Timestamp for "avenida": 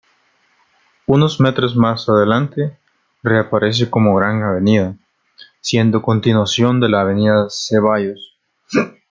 4.41-4.95, 7.01-7.45